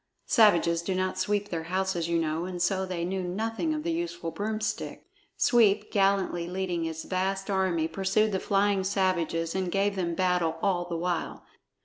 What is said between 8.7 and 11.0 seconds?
savages and gave them battle all the